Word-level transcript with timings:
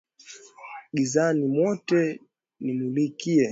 Gizani 0.97 1.45
mwote 1.47 2.19
nimulikie 2.59 3.49